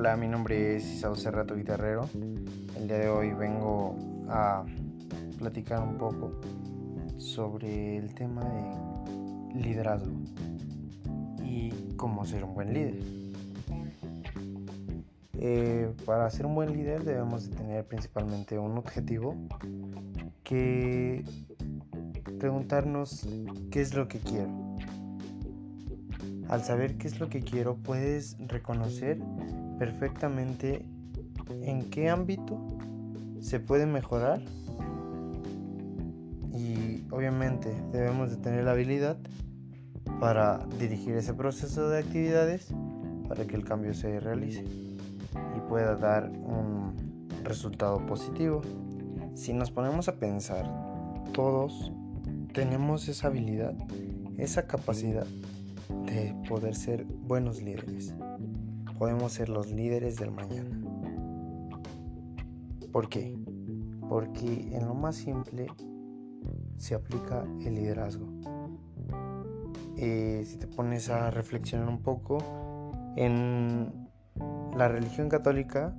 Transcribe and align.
Hola, 0.00 0.16
mi 0.16 0.28
nombre 0.28 0.76
es 0.76 0.94
Isao 0.94 1.14
Cerrato 1.14 1.54
Guitarrero. 1.54 2.08
El 2.74 2.88
día 2.88 2.96
de 2.96 3.10
hoy 3.10 3.34
vengo 3.34 3.98
a 4.30 4.64
platicar 5.38 5.82
un 5.82 5.98
poco 5.98 6.40
sobre 7.18 7.98
el 7.98 8.14
tema 8.14 8.42
de 8.42 9.60
liderazgo 9.60 10.16
y 11.44 11.68
cómo 11.98 12.24
ser 12.24 12.44
un 12.44 12.54
buen 12.54 12.72
líder. 12.72 13.02
Eh, 15.34 15.92
para 16.06 16.30
ser 16.30 16.46
un 16.46 16.54
buen 16.54 16.72
líder 16.72 17.04
debemos 17.04 17.50
de 17.50 17.56
tener 17.56 17.84
principalmente 17.84 18.58
un 18.58 18.78
objetivo 18.78 19.36
que 20.42 21.22
preguntarnos 22.38 23.28
qué 23.70 23.82
es 23.82 23.94
lo 23.94 24.08
que 24.08 24.18
quiero. 24.20 24.69
Al 26.50 26.64
saber 26.64 26.98
qué 26.98 27.06
es 27.06 27.20
lo 27.20 27.28
que 27.28 27.42
quiero 27.42 27.76
puedes 27.76 28.36
reconocer 28.48 29.20
perfectamente 29.78 30.84
en 31.62 31.88
qué 31.90 32.10
ámbito 32.10 32.58
se 33.38 33.60
puede 33.60 33.86
mejorar 33.86 34.40
y 36.52 37.04
obviamente 37.12 37.72
debemos 37.92 38.30
de 38.30 38.36
tener 38.38 38.64
la 38.64 38.72
habilidad 38.72 39.16
para 40.18 40.66
dirigir 40.80 41.14
ese 41.14 41.34
proceso 41.34 41.88
de 41.88 42.00
actividades 42.00 42.74
para 43.28 43.44
que 43.44 43.54
el 43.54 43.64
cambio 43.64 43.94
se 43.94 44.18
realice 44.18 44.64
y 44.64 45.60
pueda 45.68 45.94
dar 45.94 46.30
un 46.30 46.96
resultado 47.44 48.04
positivo. 48.06 48.60
Si 49.36 49.52
nos 49.52 49.70
ponemos 49.70 50.08
a 50.08 50.16
pensar, 50.16 50.66
todos 51.32 51.92
tenemos 52.52 53.08
esa 53.08 53.28
habilidad, 53.28 53.74
esa 54.36 54.66
capacidad 54.66 55.28
de 56.06 56.34
poder 56.48 56.74
ser 56.74 57.04
buenos 57.04 57.62
líderes 57.62 58.14
podemos 59.00 59.32
ser 59.32 59.48
los 59.48 59.70
líderes 59.70 60.16
del 60.16 60.30
mañana. 60.30 60.78
¿Por 62.92 63.08
qué? 63.08 63.34
Porque 64.10 64.76
en 64.76 64.86
lo 64.86 64.92
más 64.92 65.16
simple 65.16 65.68
se 66.76 66.94
aplica 66.94 67.42
el 67.64 67.76
liderazgo. 67.76 68.26
Eh, 69.96 70.44
si 70.46 70.58
te 70.58 70.66
pones 70.66 71.08
a 71.08 71.30
reflexionar 71.30 71.88
un 71.88 72.02
poco, 72.02 72.92
en 73.16 74.10
la 74.76 74.88
religión 74.88 75.30
católica 75.30 75.96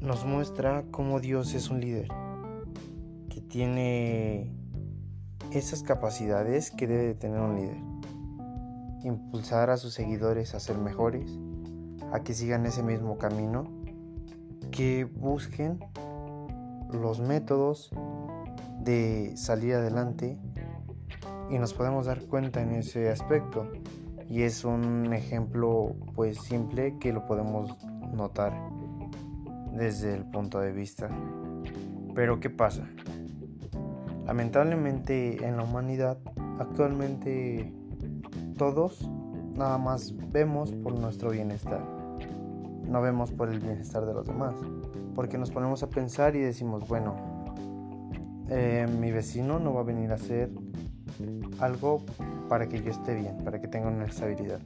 nos 0.00 0.24
muestra 0.24 0.82
cómo 0.90 1.20
Dios 1.20 1.54
es 1.54 1.70
un 1.70 1.80
líder, 1.80 2.08
que 3.28 3.40
tiene 3.40 4.52
esas 5.52 5.84
capacidades 5.84 6.72
que 6.72 6.88
debe 6.88 7.14
tener 7.14 7.38
un 7.38 7.54
líder 7.54 7.95
impulsar 9.02 9.70
a 9.70 9.76
sus 9.76 9.94
seguidores 9.94 10.54
a 10.54 10.60
ser 10.60 10.78
mejores, 10.78 11.38
a 12.12 12.20
que 12.20 12.34
sigan 12.34 12.66
ese 12.66 12.82
mismo 12.82 13.18
camino, 13.18 13.64
que 14.70 15.04
busquen 15.04 15.78
los 16.92 17.20
métodos 17.20 17.90
de 18.80 19.36
salir 19.36 19.74
adelante 19.74 20.38
y 21.50 21.58
nos 21.58 21.74
podemos 21.74 22.06
dar 22.06 22.22
cuenta 22.26 22.62
en 22.62 22.72
ese 22.72 23.10
aspecto. 23.10 23.70
Y 24.28 24.42
es 24.42 24.64
un 24.64 25.12
ejemplo 25.12 25.94
pues 26.14 26.38
simple 26.38 26.98
que 26.98 27.12
lo 27.12 27.26
podemos 27.26 27.76
notar 28.12 28.52
desde 29.72 30.14
el 30.14 30.24
punto 30.24 30.58
de 30.58 30.72
vista. 30.72 31.08
Pero 32.14 32.40
qué 32.40 32.50
pasa 32.50 32.88
lamentablemente 34.26 35.46
en 35.46 35.56
la 35.56 35.62
humanidad 35.62 36.18
actualmente 36.58 37.72
todos 38.56 39.08
nada 39.54 39.78
más 39.78 40.14
vemos 40.32 40.72
por 40.72 40.98
nuestro 40.98 41.30
bienestar. 41.30 41.80
No 42.88 43.00
vemos 43.00 43.32
por 43.32 43.48
el 43.48 43.60
bienestar 43.60 44.04
de 44.06 44.14
los 44.14 44.26
demás. 44.26 44.54
Porque 45.14 45.38
nos 45.38 45.50
ponemos 45.50 45.82
a 45.82 45.88
pensar 45.88 46.36
y 46.36 46.40
decimos, 46.40 46.86
bueno, 46.88 47.16
eh, 48.50 48.86
mi 49.00 49.10
vecino 49.10 49.58
no 49.58 49.74
va 49.74 49.80
a 49.80 49.84
venir 49.84 50.12
a 50.12 50.14
hacer 50.14 50.50
algo 51.58 52.02
para 52.48 52.68
que 52.68 52.82
yo 52.82 52.90
esté 52.90 53.14
bien, 53.14 53.38
para 53.44 53.60
que 53.60 53.68
tenga 53.68 53.88
una 53.88 54.04
estabilidad. 54.04 54.60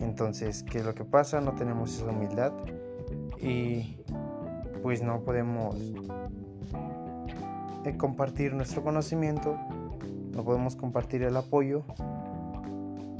Entonces, 0.00 0.62
¿qué 0.64 0.78
es 0.78 0.84
lo 0.84 0.94
que 0.94 1.04
pasa? 1.04 1.40
No 1.40 1.52
tenemos 1.52 1.96
esa 1.96 2.10
humildad 2.10 2.52
y 3.40 3.96
pues 4.82 5.02
no 5.02 5.20
podemos 5.20 5.76
eh, 7.84 7.96
compartir 7.96 8.52
nuestro 8.54 8.82
conocimiento, 8.82 9.56
no 10.32 10.44
podemos 10.44 10.76
compartir 10.76 11.22
el 11.22 11.36
apoyo 11.36 11.84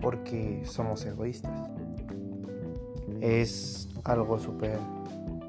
porque 0.05 0.61
somos 0.67 1.07
egoístas. 1.07 1.51
Es 3.23 3.89
algo 4.05 4.39
súper 4.39 4.79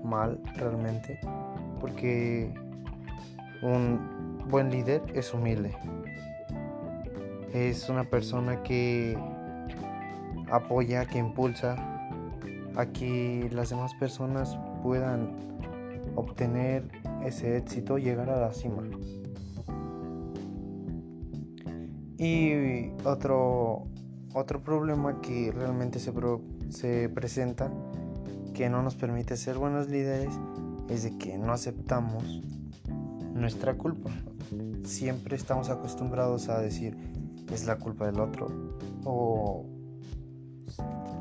mal 0.01 0.39
realmente 0.55 1.19
porque 1.81 2.53
un 3.61 4.39
buen 4.49 4.71
líder 4.71 5.03
es 5.13 5.33
humilde. 5.33 5.75
Es 7.53 7.89
una 7.89 8.05
persona 8.05 8.63
que 8.63 9.17
apoya, 10.49 11.05
que 11.05 11.17
impulsa 11.17 11.75
a 12.77 12.85
que 12.85 13.49
las 13.51 13.71
demás 13.71 13.93
personas 13.95 14.57
puedan 14.81 15.35
obtener 16.15 16.87
ese 17.25 17.57
éxito, 17.57 17.97
llegar 17.97 18.29
a 18.29 18.39
la 18.39 18.53
cima. 18.53 18.83
Y 22.17 22.91
otro 23.03 23.87
otro 24.35 24.61
problema 24.61 25.21
que 25.21 25.49
realmente 25.53 25.97
se, 25.97 26.13
se 26.69 27.07
presenta, 27.07 27.71
que 28.53 28.69
no 28.69 28.83
nos 28.83 28.95
permite 28.95 29.37
ser 29.37 29.57
buenos 29.57 29.89
líderes, 29.89 30.33
es 30.89 31.03
de 31.03 31.17
que 31.17 31.37
no 31.37 31.53
aceptamos 31.53 32.41
nuestra 33.33 33.75
culpa. 33.75 34.11
Siempre 34.83 35.37
estamos 35.37 35.69
acostumbrados 35.69 36.49
a 36.49 36.59
decir, 36.59 36.97
es 37.49 37.65
la 37.65 37.77
culpa 37.77 38.07
del 38.07 38.19
otro, 38.19 38.47
o 39.05 39.65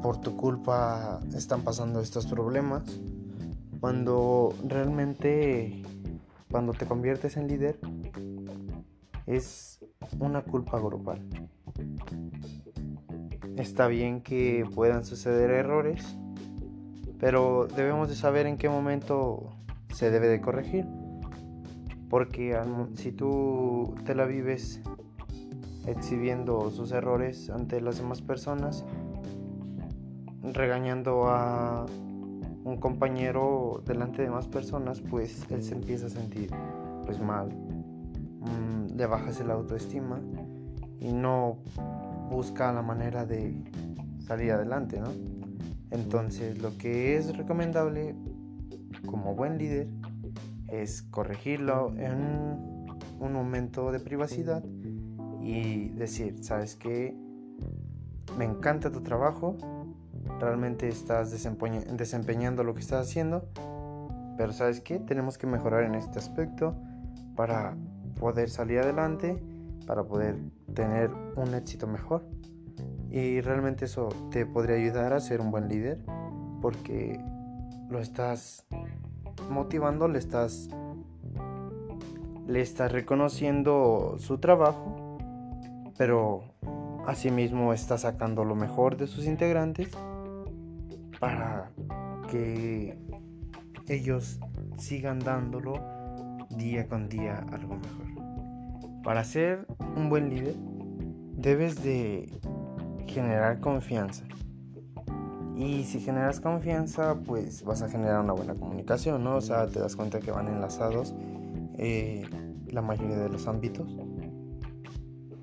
por 0.02 0.20
tu 0.20 0.36
culpa 0.36 1.20
están 1.36 1.62
pasando 1.62 2.00
estos 2.00 2.26
problemas, 2.26 2.82
cuando 3.78 4.52
realmente, 4.66 5.84
cuando 6.50 6.72
te 6.72 6.84
conviertes 6.84 7.36
en 7.36 7.46
líder, 7.46 7.78
es 9.26 9.78
una 10.18 10.42
culpa 10.42 10.80
grupal. 10.80 11.20
Está 13.56 13.86
bien 13.86 14.20
que 14.20 14.66
puedan 14.74 15.04
suceder 15.04 15.50
errores, 15.50 16.16
pero 17.20 17.68
debemos 17.76 18.08
de 18.08 18.16
saber 18.16 18.46
en 18.46 18.56
qué 18.56 18.68
momento 18.68 19.50
se 19.92 20.10
debe 20.10 20.26
de 20.26 20.40
corregir. 20.40 20.86
Porque 22.10 22.58
si 22.94 23.12
tú 23.12 23.94
te 24.04 24.14
la 24.14 24.24
vives 24.24 24.80
exhibiendo 25.86 26.70
sus 26.70 26.90
errores 26.92 27.48
ante 27.50 27.80
las 27.80 27.98
demás 27.98 28.22
personas, 28.22 28.84
regañando 30.42 31.28
a 31.28 31.86
un 32.64 32.76
compañero 32.78 33.82
delante 33.86 34.22
de 34.22 34.30
más 34.30 34.48
personas, 34.48 35.00
pues 35.00 35.46
él 35.50 35.62
se 35.62 35.74
empieza 35.74 36.06
a 36.06 36.10
sentir 36.10 36.50
pues 37.04 37.20
mal, 37.20 37.50
mm, 37.50 38.96
le 38.96 39.06
bajas 39.06 39.40
el 39.40 39.50
autoestima 39.50 40.20
y 40.98 41.12
no 41.12 41.58
busca 42.30 42.72
la 42.72 42.82
manera 42.82 43.24
de 43.24 43.54
salir 44.18 44.52
adelante, 44.52 45.00
¿no? 45.00 45.12
Entonces 45.90 46.58
lo 46.58 46.76
que 46.76 47.16
es 47.16 47.36
recomendable 47.36 48.14
como 49.06 49.34
buen 49.34 49.58
líder 49.58 49.88
es 50.68 51.02
corregirlo 51.02 51.94
en 51.96 52.84
un 53.20 53.32
momento 53.32 53.92
de 53.92 54.00
privacidad 54.00 54.64
y 55.40 55.90
decir, 55.90 56.42
¿sabes 56.42 56.74
qué? 56.74 57.16
Me 58.36 58.44
encanta 58.44 58.90
tu 58.90 59.02
trabajo, 59.02 59.56
realmente 60.40 60.88
estás 60.88 61.30
desempeñando 61.30 62.64
lo 62.64 62.74
que 62.74 62.80
estás 62.80 63.06
haciendo, 63.06 63.48
pero 64.36 64.52
¿sabes 64.52 64.80
qué? 64.80 64.98
Tenemos 64.98 65.38
que 65.38 65.46
mejorar 65.46 65.84
en 65.84 65.94
este 65.94 66.18
aspecto 66.18 66.74
para 67.36 67.76
poder 68.18 68.50
salir 68.50 68.80
adelante 68.80 69.40
para 69.86 70.04
poder 70.04 70.36
tener 70.74 71.10
un 71.36 71.54
éxito 71.54 71.86
mejor. 71.86 72.24
Y 73.10 73.40
realmente 73.40 73.84
eso 73.84 74.08
te 74.30 74.44
podría 74.46 74.76
ayudar 74.76 75.12
a 75.12 75.20
ser 75.20 75.40
un 75.40 75.50
buen 75.50 75.68
líder 75.68 75.98
porque 76.60 77.20
lo 77.88 78.00
estás 78.00 78.66
motivando, 79.50 80.08
le 80.08 80.18
estás 80.18 80.68
le 82.46 82.60
estás 82.60 82.92
reconociendo 82.92 84.16
su 84.18 84.38
trabajo, 84.38 85.18
pero 85.96 86.42
asimismo 87.06 87.72
está 87.72 87.96
sacando 87.98 88.44
lo 88.44 88.54
mejor 88.54 88.96
de 88.96 89.06
sus 89.06 89.26
integrantes 89.26 89.88
para 91.20 91.70
que 92.30 92.98
ellos 93.88 94.40
sigan 94.76 95.18
dándolo 95.20 95.74
día 96.50 96.86
con 96.86 97.08
día 97.08 97.44
algo 97.52 97.76
mejor. 97.76 98.03
Para 99.04 99.22
ser 99.22 99.66
un 99.96 100.08
buen 100.08 100.30
líder, 100.30 100.54
debes 101.36 101.84
de 101.84 102.32
generar 103.06 103.60
confianza. 103.60 104.24
Y 105.54 105.84
si 105.84 106.00
generas 106.00 106.40
confianza, 106.40 107.14
pues 107.26 107.62
vas 107.64 107.82
a 107.82 107.88
generar 107.88 108.20
una 108.20 108.32
buena 108.32 108.54
comunicación, 108.54 109.22
¿no? 109.22 109.36
O 109.36 109.40
sea, 109.42 109.66
te 109.66 109.78
das 109.78 109.94
cuenta 109.94 110.20
que 110.20 110.30
van 110.30 110.48
enlazados 110.48 111.14
eh, 111.76 112.24
la 112.68 112.80
mayoría 112.80 113.18
de 113.18 113.28
los 113.28 113.46
ámbitos. 113.46 113.94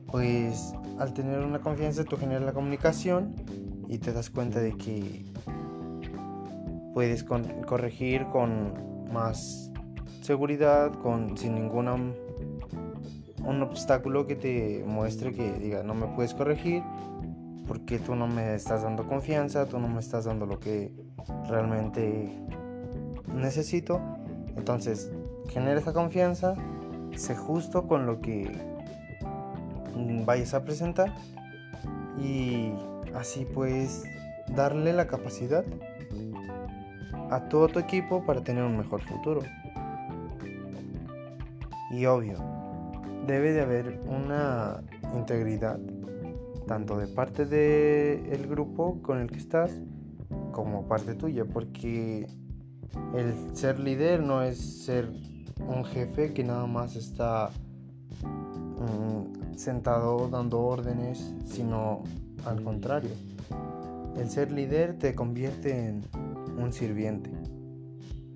Pues 0.08 0.74
al 1.00 1.13
tener 1.13 1.40
una 1.40 1.60
confianza 1.60 2.04
tú 2.04 2.18
generas 2.18 2.44
la 2.44 2.54
comunicación 2.54 3.36
y 3.88 4.00
te 4.00 4.12
das 4.12 4.31
cuenta 4.31 4.60
de 4.60 4.74
que 4.74 5.25
puedes 6.94 7.24
corregir 7.24 8.25
con 8.31 8.74
más 9.13 9.72
seguridad, 10.22 10.92
con 10.94 11.38
sin 11.38 11.56
ninguna 11.56 11.96
un 13.44 13.62
obstáculo 13.62 14.28
que 14.28 14.36
te 14.36 14.84
muestre 14.86 15.34
que 15.34 15.52
diga 15.54 15.84
no 15.84 15.94
me 15.94 16.08
puedes 16.08 16.34
corregir 16.34 16.84
porque 17.68 18.00
tú 18.00 18.16
no 18.16 18.28
me 18.28 18.56
estás 18.56 18.84
dando 18.84 19.08
confianza, 19.08 19.66
tú 19.66 19.80
no 19.80 19.88
me 19.88 20.00
estás 20.00 20.26
dando 20.26 20.46
lo 20.46 20.60
que 20.60 20.94
realmente 21.48 22.38
necesito. 23.34 24.02
Entonces, 24.58 25.10
genera 25.50 25.80
esa 25.80 25.94
confianza, 25.94 26.56
sé 27.16 27.36
justo 27.36 27.88
con 27.88 28.06
lo 28.06 28.20
que 28.20 28.52
vayas 30.26 30.54
a 30.54 30.64
presentar 30.64 31.14
y 32.20 32.74
así 33.16 33.46
puedes 33.46 34.04
darle 34.56 34.92
la 34.92 35.08
capacidad 35.08 35.64
a 37.30 37.48
todo 37.48 37.70
tu 37.70 37.80
equipo 37.80 38.26
para 38.26 38.42
tener 38.42 38.64
un 38.64 38.78
mejor 38.78 39.02
futuro. 39.02 39.42
Y 41.92 42.06
obvio, 42.06 42.36
debe 43.28 43.54
de 43.54 43.62
haber 43.62 44.00
una 44.08 44.84
integridad 45.16 45.80
tanto 46.68 46.98
de 46.98 47.08
parte 47.08 47.46
del 47.46 48.48
grupo 48.48 49.02
con 49.02 49.20
el 49.20 49.30
que 49.30 49.38
estás 49.38 49.72
como 50.52 50.88
parte 50.88 51.16
tuya 51.16 51.46
porque 51.46 52.28
el 53.16 53.56
ser 53.56 53.80
líder 53.80 54.22
no 54.22 54.42
es 54.42 54.84
ser 54.84 55.10
un 55.68 55.84
jefe 55.86 56.34
que 56.34 56.44
nada 56.44 56.66
más 56.66 56.96
está 56.96 57.50
mm, 58.24 59.56
sentado 59.56 60.28
dando 60.30 60.62
órdenes 60.62 61.34
sino 61.46 62.04
al 62.46 62.64
contrario. 62.64 63.12
El 64.18 64.30
ser 64.30 64.52
líder 64.52 64.98
te 64.98 65.16
convierte 65.16 65.88
en 65.88 66.04
un 66.58 66.74
sirviente 66.74 67.32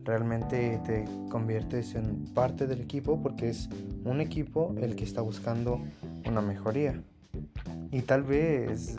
realmente 0.06 0.80
te 0.86 1.06
conviertes 1.30 1.96
en 1.96 2.26
parte 2.34 2.68
del 2.68 2.82
equipo 2.82 3.22
porque 3.22 3.50
es 3.50 3.70
un 4.06 4.22
equipo 4.22 4.74
el 4.80 4.96
que 4.96 5.04
está 5.04 5.22
buscando 5.22 5.82
una 6.26 6.42
mejoría. 6.42 7.02
Y 7.92 8.02
tal 8.04 8.24
vez 8.24 8.96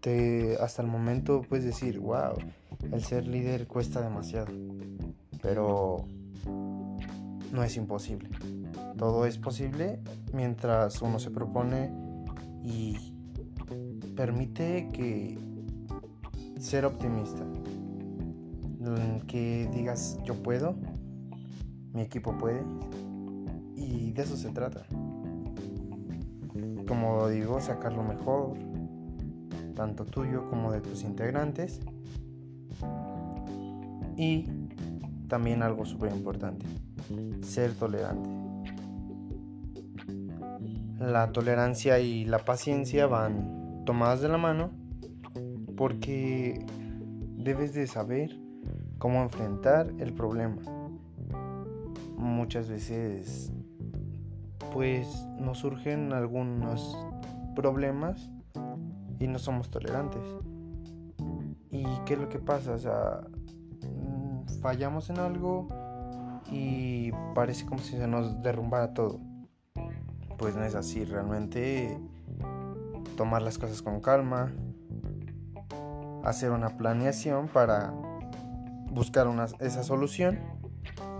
te, 0.00 0.56
hasta 0.60 0.82
el 0.82 0.88
momento 0.88 1.42
puedes 1.48 1.64
decir, 1.64 2.00
wow, 2.00 2.34
el 2.92 3.02
ser 3.02 3.26
líder 3.26 3.66
cuesta 3.66 4.02
demasiado. 4.02 4.52
Pero 5.40 6.04
no 7.52 7.62
es 7.62 7.76
imposible. 7.76 8.28
Todo 8.98 9.26
es 9.26 9.38
posible 9.38 10.00
mientras 10.32 11.00
uno 11.02 11.18
se 11.18 11.30
propone 11.30 11.90
y 12.64 13.12
permite 14.16 14.88
que 14.92 15.38
ser 16.58 16.84
optimista 16.84 17.44
que 19.26 19.68
digas 19.72 20.18
yo 20.24 20.34
puedo, 20.42 20.76
mi 21.92 22.02
equipo 22.02 22.36
puede 22.38 22.62
y 23.74 24.12
de 24.12 24.22
eso 24.22 24.36
se 24.36 24.50
trata. 24.50 24.86
Como 26.86 27.28
digo, 27.28 27.60
sacar 27.60 27.92
lo 27.92 28.02
mejor, 28.02 28.54
tanto 29.74 30.04
tuyo 30.04 30.48
como 30.48 30.72
de 30.72 30.80
tus 30.80 31.02
integrantes 31.02 31.80
y 34.16 34.46
también 35.28 35.62
algo 35.62 35.84
súper 35.84 36.12
importante, 36.12 36.66
ser 37.42 37.72
tolerante. 37.74 38.30
La 40.98 41.30
tolerancia 41.32 41.98
y 41.98 42.24
la 42.24 42.38
paciencia 42.38 43.06
van 43.06 43.82
tomadas 43.84 44.20
de 44.20 44.28
la 44.28 44.38
mano 44.38 44.70
porque 45.76 46.64
debes 47.36 47.74
de 47.74 47.86
saber 47.86 48.45
cómo 48.98 49.22
enfrentar 49.22 49.92
el 49.98 50.12
problema. 50.12 50.62
Muchas 52.16 52.68
veces 52.68 53.52
pues 54.72 55.26
nos 55.38 55.58
surgen 55.58 56.12
algunos 56.12 56.96
problemas 57.54 58.30
y 59.18 59.26
no 59.26 59.38
somos 59.38 59.70
tolerantes. 59.70 60.22
¿Y 61.70 61.84
qué 62.04 62.14
es 62.14 62.20
lo 62.20 62.28
que 62.28 62.38
pasa? 62.38 62.72
O 62.72 62.78
sea, 62.78 63.22
mm, 63.82 64.60
fallamos 64.60 65.10
en 65.10 65.18
algo 65.18 65.68
y 66.50 67.10
parece 67.34 67.64
como 67.66 67.80
si 67.80 67.96
se 67.96 68.06
nos 68.06 68.42
derrumbara 68.42 68.92
todo. 68.92 69.20
Pues 70.38 70.54
no 70.56 70.64
es 70.64 70.74
así, 70.74 71.04
realmente 71.04 71.98
tomar 73.16 73.42
las 73.42 73.58
cosas 73.58 73.80
con 73.80 74.00
calma, 74.00 74.52
hacer 76.22 76.50
una 76.50 76.76
planeación 76.76 77.48
para 77.48 77.94
buscar 78.96 79.28
una, 79.28 79.44
esa 79.60 79.82
solución 79.82 80.40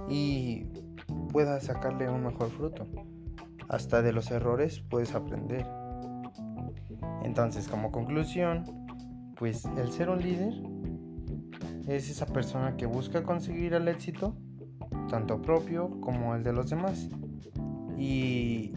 y 0.08 0.64
puedas 1.30 1.64
sacarle 1.64 2.08
un 2.08 2.24
mejor 2.24 2.48
fruto. 2.48 2.86
Hasta 3.68 4.00
de 4.00 4.12
los 4.12 4.30
errores 4.30 4.80
puedes 4.80 5.14
aprender. 5.14 5.66
Entonces, 7.22 7.68
como 7.68 7.92
conclusión, 7.92 8.64
pues 9.36 9.66
el 9.76 9.92
ser 9.92 10.08
un 10.08 10.22
líder 10.22 10.54
es 11.86 12.08
esa 12.08 12.24
persona 12.24 12.76
que 12.76 12.86
busca 12.86 13.22
conseguir 13.22 13.74
el 13.74 13.88
éxito, 13.88 14.34
tanto 15.10 15.42
propio 15.42 16.00
como 16.00 16.34
el 16.34 16.42
de 16.42 16.54
los 16.54 16.70
demás. 16.70 17.10
Y 17.98 18.72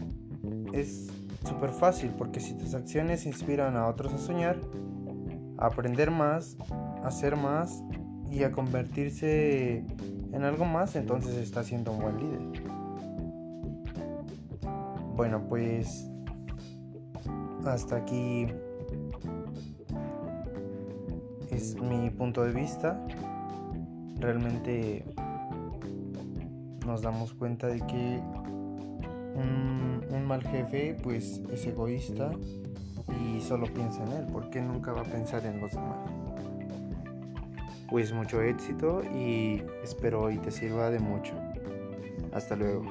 es 0.74 1.10
súper 1.48 1.70
fácil 1.70 2.10
porque 2.18 2.38
si 2.40 2.54
tus 2.54 2.74
acciones 2.74 3.24
inspiran 3.24 3.76
a 3.76 3.86
otros 3.86 4.12
a 4.12 4.18
soñar, 4.18 4.60
a 5.56 5.66
aprender 5.66 6.10
más, 6.10 6.58
a 7.02 7.06
hacer 7.06 7.36
más 7.36 7.82
y 8.30 8.44
a 8.44 8.52
convertirse 8.52 9.84
en 10.32 10.44
algo 10.44 10.64
más, 10.64 10.94
entonces 10.94 11.36
está 11.36 11.64
siendo 11.64 11.92
un 11.92 12.00
buen 12.00 12.16
líder. 12.18 12.62
Bueno, 15.16 15.42
pues 15.48 16.08
hasta 17.66 17.96
aquí 17.96 18.46
es 21.50 21.76
mi 21.80 22.10
punto 22.10 22.44
de 22.44 22.52
vista. 22.52 23.04
Realmente 24.18 25.04
nos 26.86 27.02
damos 27.02 27.34
cuenta 27.34 27.66
de 27.66 27.80
que 27.80 28.20
un, 29.34 30.02
un, 30.10 30.24
mal 30.26 30.42
jefe 30.42 30.96
pues 31.02 31.42
es 31.52 31.66
egoísta 31.66 32.30
y 33.22 33.40
solo 33.40 33.66
piensa 33.66 34.04
en 34.04 34.12
él, 34.12 34.26
porque 34.32 34.60
nunca 34.60 34.92
va 34.92 35.00
a 35.00 35.04
pensar 35.04 35.44
en 35.46 35.60
los 35.60 35.72
demás 35.72 36.19
pues 37.90 38.12
mucho 38.12 38.40
éxito 38.40 39.02
y 39.12 39.62
espero 39.82 40.30
y 40.30 40.38
te 40.38 40.50
sirva 40.50 40.90
de 40.90 41.00
mucho. 41.00 41.34
Hasta 42.32 42.54
luego. 42.56 42.84